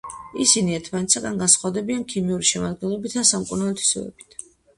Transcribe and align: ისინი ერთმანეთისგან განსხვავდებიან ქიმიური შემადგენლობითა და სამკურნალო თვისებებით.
ისინი 0.43 0.77
ერთმანეთისგან 0.77 1.37
განსხვავდებიან 1.41 2.07
ქიმიური 2.15 2.49
შემადგენლობითა 2.53 3.19
და 3.21 3.27
სამკურნალო 3.35 3.77
თვისებებით. 3.83 4.43